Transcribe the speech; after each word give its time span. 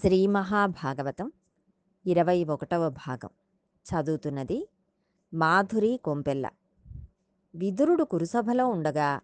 శ్రీ 0.00 0.26
మహాభాగవతం 0.26 1.32
ఇరవై 2.06 2.44
ఒకటవ 2.44 2.90
భాగం. 2.90 3.28
చదువుతున్నది 3.84 4.68
మాధురి 5.34 6.00
కొంపెల్ల. 6.04 6.50
విదురుడు 7.54 8.04
కురుసభలో 8.04 8.68
ఉండగా 8.68 9.20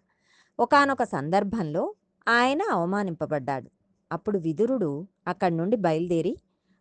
ఒకానొక 0.59 1.03
సందర్భంలో 1.03 1.95
ఆయన 2.27 2.61
అవమానింపబడ్డాడు. 2.61 3.71
అప్పుడు 4.11 4.37
విదురుడు 4.37 5.07
అక్కడి 5.27 5.57
నుండి 5.57 5.77
బయలుదేరి 5.77 6.37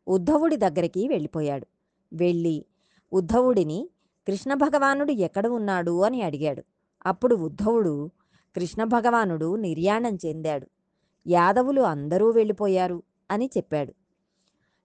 ఉద్ధవుడి 0.08 0.56
దగ్గరికి 0.56 1.08
వెళ్ళిపోయాడు. 1.08 1.66
వెళ్ళి 2.12 2.66
ఉద్ధవుడిని 3.12 3.90
కృష్ణ 4.26 4.54
భగవానుడు 4.54 5.12
ఎక్కడ 5.12 5.46
ఉన్నాడు? 5.46 6.02
అని 6.02 6.22
అడిగాడు. 6.22 6.64
అప్పుడు 7.06 7.36
ఉద్ధవుడు 7.36 8.10
కృష్ణ 8.54 8.84
భగవానుడు 8.84 9.56
నిర్యాణం 9.56 10.18
చెందాడు. 10.26 10.68
యాదవులు 11.26 11.82
అందరూ 11.82 12.30
వెళ్ళిపోయారు. 12.30 13.02
అని 13.30 13.50
చెప్పాడు. 13.56 13.94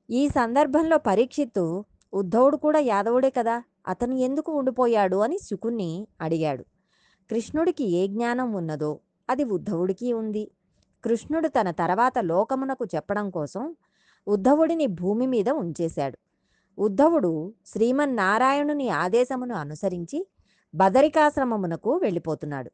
ఈ 0.10 0.30
సందర్భంలో 0.30 0.98
పరీక్షిత్తు 0.98 1.86
ఉద్ధవుడు 2.14 2.58
కూడా 2.58 2.80
యాదవుడే 2.80 3.30
కదా 3.30 3.64
అతను 3.88 4.14
ఎందుకు 4.14 4.52
ఉండిపోయాడు? 4.52 5.18
అని 5.18 5.38
శుకుణ్ణి 5.38 6.08
అడిగాడు. 6.22 6.64
కృష్ణుడికి 7.30 7.84
ఏ 7.84 8.08
జ్ఞానం 8.08 8.54
ఉన్నదో 8.54 9.00
అది 9.30 9.44
ఉద్ధవుడికి 9.44 10.14
ఉంది. 10.14 10.52
కృష్ణుడు 11.04 11.48
తన 11.48 11.72
తర్వాత 11.72 12.20
లోకమునకు 12.20 12.86
చెప్పడం 12.86 13.30
కోసం 13.30 13.76
ఉద్ధవుడిని 14.28 14.88
భూమి 14.88 15.28
మీద 15.28 15.50
ఉంచేశాడు. 15.50 16.18
ఉద్ధవుడు 16.78 17.54
శ్రీమన్నారాయణుని 17.66 18.90
ఆదేశమును 18.90 19.56
అనుసరించి 19.56 20.28
బదరికాశ్రమమునకు 20.76 21.96
వెళ్ళిపోతున్నాడు. 21.96 22.72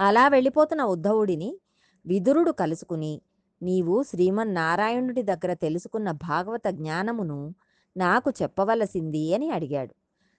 అలా 0.00 0.28
వెళ్ళిపోతున్న 0.28 0.82
ఉద్ధవుడిని 0.82 1.58
విదురుడు 2.06 2.52
కలుసుకుని 2.52 3.22
నీవు 3.62 4.02
శ్రీమన్నారాయణుడి 4.02 5.22
దగ్గర 5.22 5.52
తెలుసుకున్న 5.54 6.10
భాగవత 6.10 6.68
జ్ఞానమును 6.68 7.54
నాకు 7.96 8.30
చెప్పవలసింది 8.42 9.34
అని 9.34 9.50
అడిగాడు. 9.50 9.94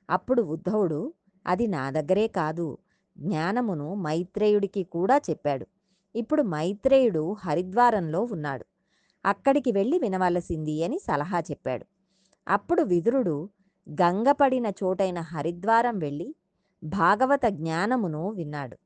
అప్పుడు 0.09 0.41
ఉద్ధవుడు 0.41 1.13
అది 1.47 1.67
నా 1.67 1.91
దగ్గరే 1.91 2.27
కాదు 2.27 2.77
జ్ఞానమును 3.17 3.95
మైత్రేయుడికి 3.95 4.83
కూడా 4.83 5.21
చెప్పాడు. 5.29 5.67
ఇప్పుడు 6.15 6.43
మైత్రేయుడు 6.43 7.35
హరిద్వారంలో 7.39 8.21
ఉన్నాడు. 8.21 8.65
అక్కడికి 9.25 9.71
వెళ్ళి 9.71 9.99
వినవలసింది 9.99 10.83
అని 10.83 10.99
సలహా 10.99 11.39
చెప్పాడు. 11.39 11.85
అప్పుడు 12.47 12.81
విదురుడు 12.83 13.49
గంగపడిన 13.87 14.71
చోటైన 14.83 15.19
హరిద్వారం 15.19 15.99
వెళ్ళి 15.99 16.35
భాగవత 16.83 17.45
జ్ఞానమును 17.45 18.29
విన్నాడు. 18.29 18.77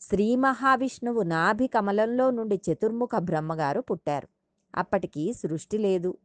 శ్రీ 0.00 0.36
మహావిష్ణువు 0.36 1.22
నాభి 1.22 1.66
కమలంలో 1.66 2.30
నుండి 2.30 2.60
చతుర్ముఖ 2.70 3.10
బ్రహ్మగారు 3.18 3.80
పుట్టారు. 3.80 4.28
అప్పటికి 4.74 5.32
సృష్టి 5.32 5.78
లేదు. 5.78 6.18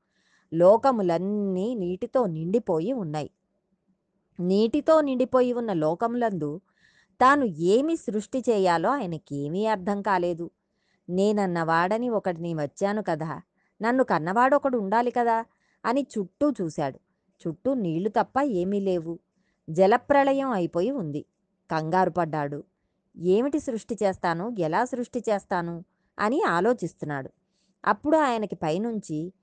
లోకములన్నీ 0.54 1.76
నీటితో 1.76 2.26
నిండిపోయి 2.26 2.94
ఉన్నాయి. 2.94 3.30
నీటితో 4.40 5.02
నిండిపోయి 5.02 5.54
ఉన్న 5.54 5.74
లోకములందు 5.74 6.62
తాను 7.22 7.46
ఏమి 7.46 7.96
సృష్టి 7.96 8.40
చేయాలో 8.50 8.90
ఆయనకేమీ 8.90 9.66
అర్థం 9.66 10.02
కాలేదు. 10.02 10.52
నేనన్నవాడని 11.10 12.10
ఒకటిని 12.10 12.54
వచ్చాను 12.54 13.04
కదా. 13.04 13.42
నన్ను 13.82 14.04
కన్నవాడు 14.04 14.56
ఒకడు 14.56 14.78
ఉండాలి 14.78 15.12
కదా 15.12 15.46
అని 15.86 16.08
చుట్టూ 16.20 16.54
చూశాడు. 16.62 17.00
చుట్టూ 17.42 17.74
నీళ్ళు 17.74 18.10
తప్ప 18.10 18.42
ఏమీ 18.42 18.80
లేవు. 18.80 19.20
జలప్రళయం 19.70 20.50
అయిపోయి 20.50 20.92
ఉంది. 20.92 21.26
కంగారు 21.72 22.10
పడ్డాడు. 22.10 22.64
ఏమిటి 23.18 23.60
సృష్టి 23.60 23.98
చేస్తాను? 24.04 24.56
ఎలా 24.60 24.86
సృష్టి 24.86 25.24
చేస్తాను? 25.30 25.86
అని 26.20 26.44
ఆలోచిస్తున్నాడు. 26.44 27.30
అప్పుడు 27.86 28.18
ఆయనకి 28.18 28.56
పైనుంచి 28.56 29.34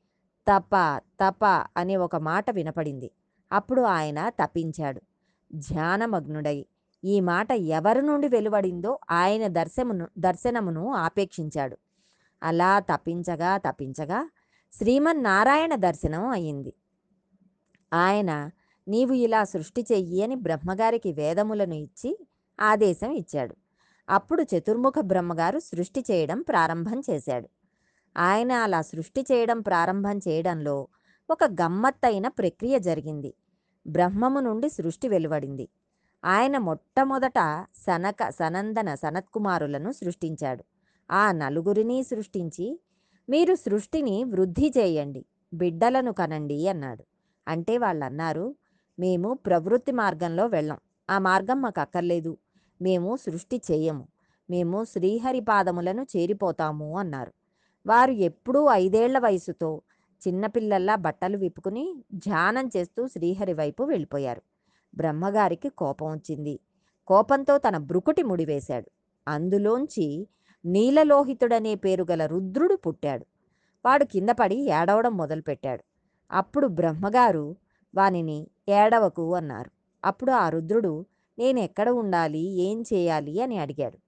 తప 0.48 0.98
తప 0.98 1.66
అనే 1.76 1.96
ఒక 1.96 2.16
మాట 2.16 2.50
వినపడింది. 2.50 3.10
అప్పుడు 3.52 3.82
ఆయన 3.82 4.28
తపించాడు. 4.28 5.02
ధ్యానమగ్నుడై 5.54 6.66
ఈ 7.04 7.20
మాట 7.20 7.52
ఎవరి 7.52 8.02
నుండి 8.02 8.28
వెలువడిందో 8.28 8.98
ఆయన 9.10 9.46
దర్శమును 9.46 10.08
దర్శనమును 10.18 10.92
ఆపేక్షించాడు. 10.92 11.78
అలా 12.42 12.78
తపించగా 12.78 13.56
తపించగా 13.56 14.30
శ్రీమన్నారాయణ 14.72 15.74
దర్శనం 15.74 16.28
అయింది. 16.28 16.74
ఆయన 17.94 18.50
నీవు 18.88 19.12
ఇలా 19.12 19.44
సృష్టి 19.44 19.86
చెయ్యి 19.92 20.22
అని 20.22 20.34
బ్రహ్మగారికి 20.34 21.12
వేదములను 21.12 21.74
ఇచ్చి 21.74 22.26
ఆదేశం 22.60 23.10
ఇచ్చాడు. 23.10 23.56
అప్పుడు 24.08 24.42
చతుర్ముఖ 24.42 24.92
బ్రహ్మగారు 25.00 25.58
సృష్టి 25.58 26.04
చేయడం 26.10 26.40
ప్రారంభం 26.40 27.02
చేశాడు. 27.10 27.48
ఆయన 28.16 28.52
అలా 28.52 28.82
సృష్టి 28.82 29.20
చేయడం 29.32 29.60
ప్రారంభం 29.60 30.18
చేయడంలో 30.18 30.88
ఒక 31.30 31.44
గమ్మత్తైన 31.44 32.28
ప్రక్రియ 32.28 32.78
జరిగింది. 32.78 33.34
బ్రహ్మము 33.86 34.40
నుండి 34.40 34.68
సృష్టి 34.68 35.08
వెలువడింది. 35.08 35.68
ఆయన 36.24 36.58
మొట్టమొదట 36.58 37.66
సనక 37.76 38.30
సనందన 38.30 38.94
సనత్కుమారులను 38.94 39.92
సృష్టించాడు. 39.92 40.64
ఆ 41.10 41.32
నలుగురిని 41.32 42.02
సృష్టించి 42.02 42.80
మీరు 43.28 43.54
సృష్టిని 43.54 44.24
వృద్ధి 44.24 44.72
చేయండి 44.78 45.24
బిడ్డలను 45.54 46.12
కనండి 46.12 46.68
అన్నాడు. 46.68 47.04
అంటే 47.48 47.78
వాళ్ళన్నారు 47.78 48.54
మేము 48.98 49.34
ప్రవృత్తి 49.34 49.92
మార్గంలో 49.92 50.46
వెళ్ళం. 50.46 50.78
ఆ 51.10 51.18
మార్గం 51.18 51.62
మాకు 51.62 51.80
అక్కర్లేదు. 51.80 52.36
మేము 52.82 53.16
సృష్టి 53.16 53.62
చేయము. 53.70 54.08
మేము 54.50 54.84
శ్రీహరి 54.84 55.40
పాదములను 55.40 56.06
చేరిపోతాము 56.16 56.98
అన్నారు. 56.98 57.32
వారు 57.86 58.10
ఎప్పుడూ 58.10 58.68
ఐదేళ్ళ 58.68 59.18
వయసుతో 59.18 59.82
చిన్నపిల్లల్లా 60.28 60.96
బట్టలు 60.96 61.36
విప్పుకుని 61.38 62.04
ధ్యానం 62.14 62.70
చేస్తూ 62.76 63.06
శ్రీహరి 63.08 63.52
వైపు 63.52 63.82
వెళ్ళిపోయారు. 63.82 64.42
బ్రహ్మగారికి 64.96 65.68
కోపం 65.68 66.10
వచ్చింది. 66.10 66.60
కోపంతో 67.06 67.58
తన 67.58 67.76
బ్రుకుటి 67.76 68.22
ముడివేశాడు. 68.22 68.90
అందులోంచి 69.28 70.28
నీలలోహితుడనే 70.64 71.74
పేరు 71.74 72.06
గల 72.10 72.26
రుద్రుడు 72.26 72.74
పుట్టాడు. 72.74 73.26
వాడు 73.86 74.04
కింద 74.04 74.28
పడి 74.28 74.56
ఏడవడం 74.56 75.16
మొదలుపెట్టాడు. 75.16 75.84
అప్పుడు 76.30 76.66
బ్రహ్మగారు 76.66 77.56
వానిని 77.94 78.46
ఏడవకు 78.68 79.34
అన్నారు. 79.34 79.70
అప్పుడు 80.04 80.32
ఆ 80.32 80.48
రుద్రుడు 80.48 81.06
నేను 81.40 81.60
ఎక్కడ 81.60 81.88
ఉండాలి? 81.88 82.38
ఏం 82.38 82.82
చేయాలి? 82.82 83.42
అని 83.42 83.58
అడిగాడు. 83.58 83.98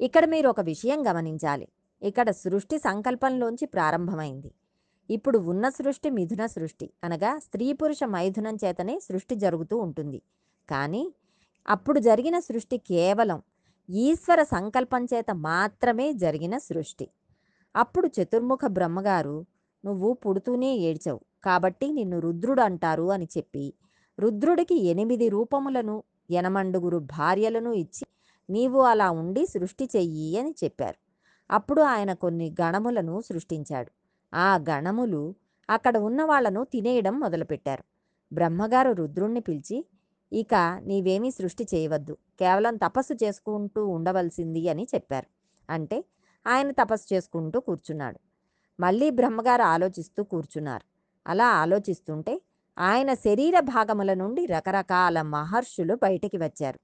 ఇక్కడ 0.00 0.24
మీరు 0.24 0.48
ఒక 0.48 0.60
విషయం 0.60 1.06
గమనించాలి. 1.06 1.68
ఇక్కడ 2.02 2.30
సృష్టి 2.30 2.78
సంకల్పంలోంచి 2.78 3.66
ప్రారంభమైంది. 3.66 4.50
ఇప్పుడు 5.10 5.38
ఉన్న 5.38 5.68
సృష్టి 5.68 6.10
మిథున 6.10 6.46
సృష్టి 6.46 6.90
అనగా 7.04 7.38
స్త్రీ 7.38 7.72
పురుష 7.72 7.98
మైథునం 8.04 8.56
చేతనే 8.64 8.98
సృష్టి 8.98 9.34
జరుగుతూ 9.34 9.76
ఉంటుంది. 9.76 10.22
కానీ 10.70 11.12
అప్పుడు 11.68 11.98
జరిగిన 11.98 12.38
సృష్టి 12.38 12.78
కేవలం 12.78 13.42
ఈశ్వర 13.90 14.42
సంకల్పం 14.42 15.04
చేత 15.04 15.30
మాత్రమే 15.32 16.12
జరిగిన 16.12 16.58
సృష్టి. 16.58 17.08
అప్పుడు 17.76 18.10
చతుర్ముఖ 18.22 18.58
బ్రహ్మగారు 18.66 19.46
నువ్వు 19.84 20.12
పుడుతూనే 20.12 20.76
ఏడ్చావు. 20.76 21.20
కాబట్టి 21.44 21.92
నిన్ను 21.92 22.18
రుద్రుడు 22.18 22.60
అంటారు 22.60 23.10
అని 23.10 23.28
చెప్పి 23.38 23.74
రుద్రుడికి 24.18 24.74
ఎనిమిది 24.74 25.28
రూపములను 25.28 26.02
ఎనమండుగురు 26.30 26.98
భార్యలను 26.98 27.72
ఇచ్చి 27.72 28.06
నీవు 28.50 28.80
అలా 28.80 29.10
ఉండి 29.10 29.46
సృష్టి 29.46 29.88
చెయ్యి 29.96 30.38
అని 30.38 30.54
చెప్పారు. 30.64 30.96
అప్పుడు 31.50 31.82
ఆయన 31.82 32.12
కొన్ని 32.12 32.54
గణములను 32.60 33.20
సృష్టించాడు. 33.20 33.90
ఆ 34.34 34.56
గణములు 34.56 35.34
అక్కడ 35.70 35.98
ఉన్న 35.98 36.24
వాళ్ళను 36.24 36.64
తినేయడం 36.64 37.20
మొదలుపెట్టారు. 37.20 37.84
బ్రహ్మగారు 38.32 38.92
రుద్రుణ్ణి 38.92 39.40
పిలిచి 39.40 39.86
ఇక 40.32 40.80
నీవేమీ 40.82 41.30
సృష్టి 41.30 41.66
చేయవద్దు. 41.74 42.16
కేవలం 42.40 42.76
తపస్సు 42.76 43.24
చేసుకుంటూ 43.24 43.86
ఉండవలసింది 43.86 44.68
అని 44.68 44.86
చెప్పారు. 44.94 45.26
అంటే 45.72 46.04
ఆయన 46.46 46.70
తపస్సు 46.70 47.14
చేసుకుంటూ 47.14 47.60
కూర్చున్నాడు. 47.60 48.20
మళ్ళీ 48.80 49.10
బ్రహ్మగారు 49.10 49.62
ఆలోచిస్తూ 49.62 50.22
కూర్చున్నారు. 50.24 50.84
అలా 51.26 51.46
ఆలోచిస్తుంటే 51.48 52.40
ఆయన 52.78 53.14
శరీర 53.14 53.60
భాగముల 53.60 54.14
నుండి 54.14 54.46
రకరకాల 54.46 55.22
మహర్షులు 55.22 55.94
బయటికి 55.94 56.36
వచ్చారు. 56.36 56.80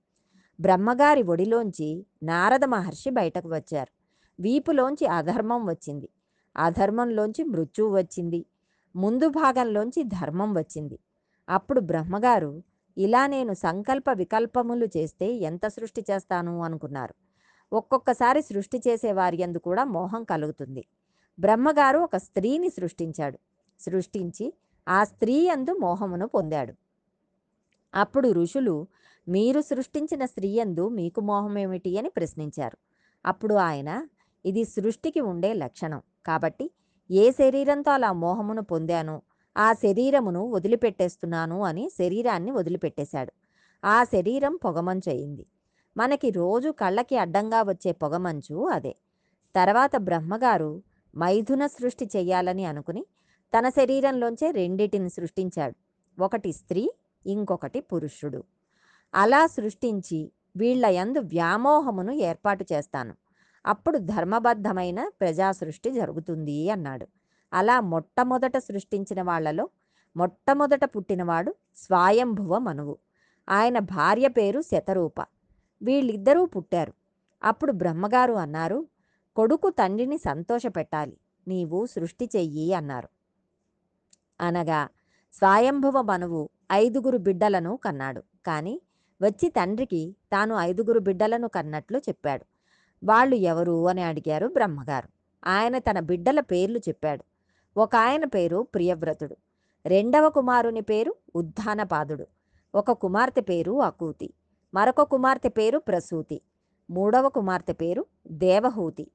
బ్రహ్మగారి 0.60 1.22
ఒడిలోంచి 1.22 2.06
నారద 2.22 2.64
మహర్షి 2.64 3.10
బయటకు 3.10 3.48
వచ్చారు. 3.48 3.92
వీపులోంచి 4.42 5.06
అధర్మం 5.06 5.66
వచ్చింది. 5.66 6.08
అధర్మంలోంచి 6.56 7.44
మృత్యువు 7.44 7.96
వచ్చింది. 7.96 8.46
ముందు 8.96 9.28
భాగంలోంచి 9.28 10.02
ధర్మం 10.02 10.54
వచ్చింది. 10.54 10.98
అప్పుడు 11.48 11.80
బ్రహ్మగారు 11.80 12.62
ఇలా 12.98 13.26
నేను 13.26 13.52
సంకల్ప 13.52 14.04
వికల్పములు 14.14 14.86
చేస్తే 14.96 15.32
ఎంత 15.32 15.66
సృష్టి 15.66 16.04
చేస్తాను? 16.10 16.62
అనుకున్నారు. 16.62 17.14
ఒక్కొక్కసారి 17.72 18.42
సృష్టి 18.42 18.82
చేసే 18.88 19.12
వారి 19.12 19.58
కూడా 19.64 19.84
మోహం 19.84 20.24
కలుగుతుంది. 20.24 20.84
బ్రహ్మగారు 21.40 21.98
ఒక 21.98 22.16
స్త్రీని 22.16 22.70
సృష్టించాడు. 22.70 23.38
సృష్టించి 23.80 24.52
ఆ 24.88 25.04
స్త్రీ 25.04 25.48
అందు 25.48 25.72
మోహమును 25.80 26.28
పొందాడు. 26.28 26.74
అప్పుడు 27.94 28.28
ఋషులు 28.32 28.86
మీరు 29.28 29.60
సృష్టించిన 29.60 30.24
స్త్రీ 30.24 30.58
అందు 30.58 30.88
మీకు 30.88 31.20
మోహమేమిటి 31.20 31.98
అని 31.98 32.08
ప్రశ్నించారు. 32.08 32.78
అప్పుడు 33.26 33.54
ఆయన 33.54 34.06
ఇది 34.44 34.64
సృష్టికి 34.64 35.20
ఉండే 35.20 35.52
లక్షణం. 35.52 36.02
కాబట్టి 36.26 36.70
ఏ 37.10 37.30
శరీరంతో 37.30 37.90
అలా 37.90 38.12
మోహమును 38.12 38.62
పొందానో? 38.62 39.22
ఆ 39.56 39.72
శరీరమును 39.72 40.50
వదిలిపెట్టేస్తున్నాను 40.50 41.62
అని 41.62 41.88
శరీరాన్ని 41.88 42.50
వదిలిపెట్టేశాడు. 42.50 43.32
ఆ 43.84 44.04
శరీరం 44.04 44.56
పొగమంచు 44.56 45.10
అయింది 45.10 45.46
మనకి 45.96 46.30
రోజు 46.30 46.70
కళ్ళకి 46.70 47.16
అడ్డంగా 47.16 47.62
వచ్చే 47.62 47.92
పొగమంచు 47.92 48.68
అదే. 48.68 48.96
తర్వాత 49.56 49.96
బ్రహ్మగారు 49.96 50.82
మైథున 51.18 51.66
సృష్టి 51.66 52.10
చేయాలని 52.16 52.64
అనుకుని 52.64 53.06
తన 53.58 53.68
శరీరంలోంచే 53.68 54.50
రెండిటిని 54.50 55.10
సృష్టించాడు. 55.10 55.74
ఒకటి 56.22 56.52
స్త్రీ 56.52 56.90
ఇంకొకటి 57.26 57.80
పురుషుడు. 57.80 58.44
అలా 59.14 59.46
సృష్టించి 59.46 60.32
వీళ్ళ 60.56 60.86
యందు 60.86 61.18
వ్యామోహమును 61.18 62.12
ఏర్పాటు 62.12 62.66
చేస్తాను. 62.72 63.14
అప్పుడు 63.66 63.98
ధర్మబద్ధమైన 63.98 65.10
ప్రజా 65.20 65.52
సృష్టి 65.52 65.90
జరుగుతుంది 65.90 66.70
అన్నాడు. 66.70 67.06
అలా 67.52 67.80
మొట్టమొదట 67.80 68.58
సృష్టించిన 68.58 69.22
వాళ్ళలో 69.22 69.68
మొట్టమొదట 70.16 70.84
పుట్టినవాడు 70.84 71.54
స్వాయంభువ 71.76 72.58
మనువు. 72.58 72.98
ఆయన 73.48 73.78
భార్య 73.78 74.28
పేరు 74.28 74.60
శతరూప. 74.60 75.20
వీళ్ళిద్దరూ 75.82 76.46
పుట్టారు. 76.46 76.92
అప్పుడు 77.44 77.72
బ్రహ్మగారు 77.72 78.32
అన్నారు 78.34 78.86
కొడుకు 79.36 79.70
తండ్రిని 79.70 80.18
సంతోషపెట్టాలి. 80.18 81.16
నీవు 81.48 81.86
సృష్టి 81.86 82.30
చెయ్యి 82.36 82.72
అన్నారు. 82.72 83.08
అనగా 84.40 84.88
స్వయంభువ 85.32 86.02
మనువు 86.02 86.50
ఐదుగురు 86.72 87.18
బిడ్డలను 87.18 87.76
కన్నాడు. 87.76 88.22
కానీ 88.46 88.80
వచ్చి 89.22 89.48
తండ్రికి 89.48 90.16
తాను 90.32 90.54
ఐదుగురు 90.54 90.98
బిడ్డలను 90.98 91.48
కన్నట్లు 91.48 91.98
చెప్పాడు. 91.98 92.44
వాళ్ళు 93.04 93.36
ఎవరు 93.36 93.88
అని 93.88 94.02
అడిగారు 94.02 94.46
బ్రహ్మగారు. 94.46 95.08
ఆయన 95.46 95.78
తన 95.78 96.00
బిడ్డల 96.00 96.40
పేర్లు 96.40 96.78
చెప్పాడు. 96.78 97.24
ఒక 97.76 97.96
ఆయన 97.96 98.24
పేరు 98.24 98.66
ప్రియవ్రతుడు. 98.74 99.36
రెండవ 99.86 100.28
కుమారుని 100.30 100.80
పేరు 100.80 101.14
ఉద్ధానపాదుడు. 101.34 102.26
ఒక 102.74 102.92
కుమార్తె 102.92 103.40
పేరు 103.40 103.80
అకూతి. 103.82 104.34
మరొక 104.74 105.02
కుమార్తె 105.02 105.48
పేరు 105.48 105.78
ప్రసూతి. 105.78 106.40
మూడవ 106.90 107.28
కుమార్తె 107.28 107.72
పేరు 107.72 108.06
దేవహూతి. 108.26 109.10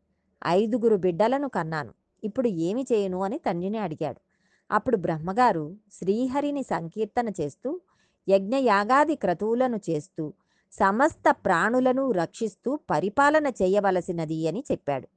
ఐదుగురు 0.47 0.95
బిడ్డలను 0.95 1.49
కన్నాను. 1.49 1.93
ఇప్పుడు 2.23 2.47
ఏమి 2.47 2.85
చేయను? 2.93 3.23
అని 3.23 3.37
తండ్రిని 3.37 3.77
అడిగాడు. 3.77 4.26
అప్పుడు 4.71 4.97
బ్రహ్మగారు 4.97 5.75
శ్రీహరిని 5.93 6.63
సంకీర్తన 6.63 7.29
చేస్తూ 7.29 7.81
యజ్ఞయాగాది 8.29 9.15
క్రతువులను 9.15 9.79
చేస్తూ 9.89 10.33
సమస్త 10.71 11.31
ప్రాణులను 11.31 12.11
రక్షిస్తూ 12.11 12.79
పరిపాలన 12.89 13.47
చేయవలసినది 13.47 14.47
అని 14.47 14.63
చెప్పాడు. 14.71 15.07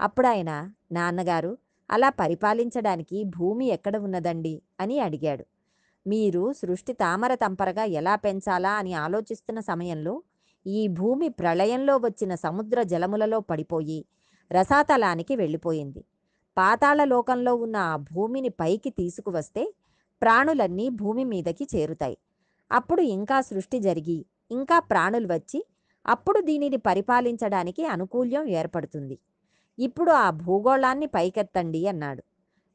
అప్పుడు 0.00 0.26
ఆయన 0.26 0.70
నాన్నగారు 0.92 1.58
అలా 1.90 2.10
పరిపాలించడానికి 2.10 3.24
భూమి 3.24 3.66
ఎక్కడ 3.66 3.96
ఉన్నదండి? 3.96 4.62
అని 4.80 4.98
అడిగాడు. 5.00 5.44
మీరు 6.06 6.52
సృష్టి 6.52 6.92
తామర 6.92 7.34
తంపరగా 7.34 7.84
ఎలా 7.84 8.16
పెంచాలా 8.16 8.70
అని 8.70 8.94
ఆలోచిస్తున్న 8.94 9.60
సమయంలో 9.60 10.22
ఈ 10.66 10.88
భూమి 10.88 11.28
ప్రళయంలో 11.28 11.96
వచ్చిన 11.96 12.34
సముద్ర 12.34 12.82
జలములలో 12.82 13.40
పడిపోయి 13.40 14.04
రసాతలానికి 14.52 15.36
వెళ్ళిపోయింది. 15.36 16.04
పాతాళ 16.56 17.04
లోకంలో 17.04 17.54
ఉన్న 17.54 17.76
ఆ 17.76 17.96
భూమిని 17.96 18.48
పైకి 18.48 18.90
తీసుకువస్తే 18.90 19.74
ప్రాణులన్నీ 20.22 20.88
భూమి 20.88 21.24
మీదకి 21.24 21.68
చేరుతాయి. 21.76 22.18
అప్పుడు 22.72 23.02
ఇంకా 23.02 23.40
సృష్టి 23.40 23.78
జరిగి 23.80 24.24
ఇంకా 24.50 24.78
ప్రాణులు 24.78 25.26
వచ్చి 25.26 25.64
అప్పుడు 26.06 26.40
దీనిని 26.40 26.76
పరిపాలించడానికి 26.76 27.86
అనుకూల్యం 27.86 28.44
ఏర్పడుతుంది. 28.48 29.18
ఇప్పుడు 29.78 30.10
ఆ 30.10 30.30
భూగోళాన్ని 30.30 31.06
పైకెత్తండి 31.06 31.86
అన్నాడు. 31.86 32.22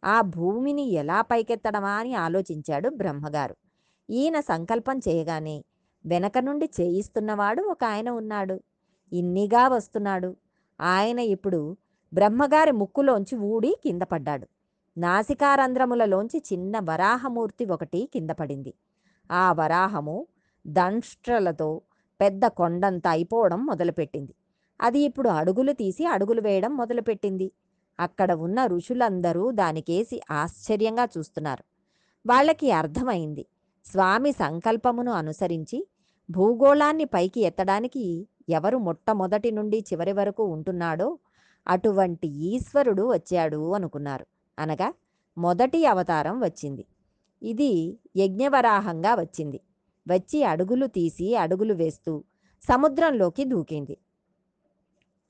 ఆ 0.03 0.21
భూమిని 0.21 0.83
ఎలా 0.91 1.21
పైకెత్తడమా 1.21 1.91
అని 1.91 2.13
ఆలోచించాడు 2.15 2.89
బ్రహ్మగారు. 2.89 3.55
ఈయన 4.09 4.39
సంకల్పం 4.39 4.97
చేయగానే 4.97 5.65
వెనక 6.05 6.37
నుండి 6.37 6.69
చేయిస్తున్నవాడు 6.81 7.61
ఒక 7.63 7.83
ఆయన 7.83 8.09
ఉన్నాడు. 8.09 8.59
ఇన్నిగా 9.11 9.67
వస్తున్నాడు. 9.67 10.35
ఆయన 10.81 11.19
ఇప్పుడు 11.19 11.77
బ్రహ్మగారి 12.15 12.71
ముక్కులోంచి 12.71 13.35
ఊడి 13.37 13.75
కింద 13.83 14.01
పడ్డాడు. 14.01 14.47
నాసికారంధ్రములలోంచి 14.97 16.43
చిన్న 16.53 16.79
వరాహమూర్తి 16.79 17.65
ఒకటి 17.65 18.09
కింద 18.13 18.29
పడింది. 18.29 18.73
ఆ 19.31 19.51
వరాహము 19.51 20.27
దంష్ట్రలతో 20.67 21.81
పెద్ద 22.21 22.45
కొండంత 22.45 23.07
అయిపోవడం 23.07 23.65
మొదలుపెట్టింది. 23.65 24.33
అది 24.81 24.99
ఇప్పుడు 24.99 25.29
అడుగులు 25.29 25.71
తీసి 25.71 26.05
అడుగులు 26.05 26.41
వేయడం 26.41 26.77
మొదలుపెట్టింది. 26.77 27.51
అక్కడ 27.99 28.33
ఉన్న 28.33 28.65
ఋషులందరూ 28.65 29.51
దానికేసి 29.51 30.21
ఆశ్చర్యంగా 30.31 31.07
చూస్తున్నారు. 31.17 31.63
వాళ్ళకి 32.27 32.71
అర్థమైంది. 32.71 33.45
స్వామి 33.85 34.31
సంకల్పమును 34.31 35.11
అనుసరించి 35.11 35.87
భూగోళాన్ని 36.29 37.05
పైకి 37.05 37.41
ఎత్తడానికి 37.41 38.27
ఎవరు 38.49 38.77
మొట్టమొదటి 38.77 39.51
నుండి 39.51 39.79
చివరి 39.79 40.11
వరకు 40.11 40.43
ఉంటున్నాడో 40.43 41.19
అటువంటి 41.67 42.27
ఈశ్వరుడు 42.27 43.13
వచ్చాడు 43.13 43.73
అనుకున్నారు. 43.73 44.25
అనగా 44.59 44.93
మొదటి 45.37 45.85
అవతారం 45.85 46.39
వచ్చింది. 46.39 46.85
ఇది 47.43 47.99
యజ్ఞవరాహంగా 48.17 49.15
వచ్చింది. 49.15 49.59
వచ్చి 50.07 50.43
అడుగులు 50.43 50.85
తీసి 50.85 51.35
అడుగులు 51.35 51.73
వేస్తూ 51.73 52.23
సముద్రంలోకి 52.63 53.45
దూకింది. 53.45 53.97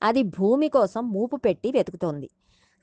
అది 0.02 0.22
భూమి 0.22 0.68
కోసం 0.68 1.12
మూపు 1.12 1.36
పెట్టి 1.36 1.70
వెతుకుతోంది. 1.70 2.30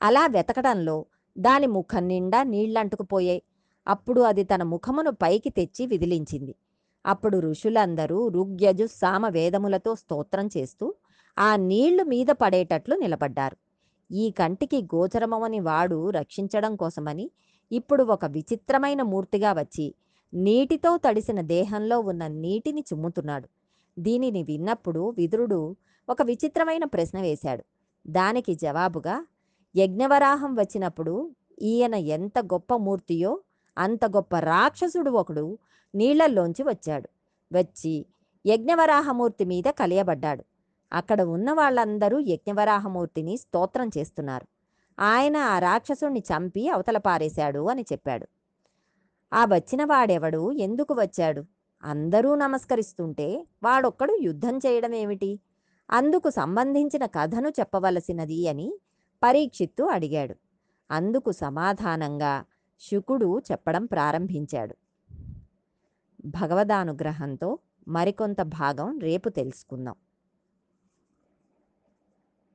అలా 0.02 0.26
వెతకడంలో 0.26 1.06
దాని 1.38 1.66
ముఖం 1.66 2.08
నిండా 2.08 2.42
నీళ్ళంటుకుపోయాయి 2.42 3.42
అప్పుడు 3.88 4.20
అది 4.20 4.44
తన 4.44 4.62
ముఖమును 4.62 5.10
పైకి 5.10 5.50
తెచ్చి 5.50 5.86
విదిలించింది. 5.86 6.54
అప్పుడు 7.06 7.38
ఋషులందరూ 7.38 8.28
ఋగ్యజు 8.28 8.86
సామ 8.86 9.28
వేదములతో 9.28 9.94
స్తోత్రం 9.94 10.48
చేస్తూ 10.56 10.94
ఆ 11.38 11.56
నీళ్ళు 11.56 12.04
మీద 12.04 12.26
పడేటట్లు 12.26 12.94
నిలబడ్డారు. 12.96 13.56
ఈ 14.10 14.30
కంటికి 14.30 14.82
గోచరమవని 14.82 15.60
వాడు 15.60 16.10
రక్షించడం 16.10 16.76
కోసమని 16.76 17.30
ఇప్పుడు 17.72 18.04
ఒక 18.04 18.24
విచిత్రమైన 18.24 19.02
మూర్తిగా 19.02 19.52
వచ్చి 19.52 19.94
నీటితో 20.34 20.96
తడిసిన 20.96 21.40
దేహంలో 21.40 22.00
ఉన్న 22.00 22.26
నీటిని 22.26 22.84
చుమ్ముతున్నాడు. 22.92 23.48
దీనిని 23.98 24.42
విన్నప్పుడు 24.42 25.14
విదురుడు 25.18 25.76
ఒక 26.08 26.22
విచిత్రమైన 26.22 26.84
ప్రశ్న 26.84 27.20
వేశాడు. 27.20 27.64
దానికి 28.06 28.54
జవాబుగా 28.54 29.26
యజ్ఞవరాహం 29.76 30.54
వచ్చినప్పుడు 30.54 31.30
ఈయన 31.62 31.94
ఎంత 31.94 32.38
గొప్ప 32.38 32.76
మూర్తియో 32.76 33.40
అంత 33.78 34.04
గొప్ప 34.04 34.36
రాక్షసుడు 34.36 35.10
ఒకడు 35.10 35.58
నీళ్ళల్లోంచి 35.94 36.62
వచ్చాడు. 36.62 37.08
వచ్చి 37.52 38.06
యజ్ఞవరాహమూర్తి 38.46 39.44
మీద 39.44 39.64
కలియబడ్డాడు. 39.64 40.44
అక్కడ 40.94 41.22
ఉన్న 41.22 41.52
వాళ్ళందరూ 41.52 42.18
యజ్ఞవరాహమూర్తిని 42.18 43.36
స్తోత్రం 43.36 43.90
చేస్తున్నారు. 43.98 44.46
ఆయన 45.00 45.36
ఆ 45.36 45.58
రాక్షసుణ్ణి 45.58 46.20
చంపి 46.20 46.68
అవతల 46.68 46.98
పారేశాడు 46.98 47.68
అని 47.68 47.82
చెప్పాడు. 47.82 48.26
ఆ 49.32 49.44
వచ్చిన 49.44 49.84
వాడెవడు? 49.84 50.52
ఎందుకు 50.52 50.94
వచ్చాడు? 50.94 51.44
అందరూ 51.84 52.34
నమస్కరిస్తుంటే 52.34 53.46
వాడొక్కడు 53.62 54.18
యుద్ధం 54.22 54.58
చేయడం 54.58 54.94
ఏమిటి 54.94 55.40
అందుకు 55.90 56.30
సంబంధించిన 56.30 57.06
కథను 57.06 57.48
చెప్పవలసినది 57.48 58.48
అని 58.48 58.78
పరీక్షిత్తు 59.22 59.82
అడిగాడు. 59.82 60.34
అందుకు 60.90 61.32
సమాధానంగా 61.32 62.44
శుకుడు 62.80 63.38
చెప్పడం 63.52 63.84
ప్రారంభించాడు. 63.84 64.76
భగవదానుగ్రహంతో 66.24 67.58
మరికొంత 67.88 68.42
భాగం 68.42 68.98
రేపు 68.98 69.28
తెలుసుకుందాం. 69.28 69.94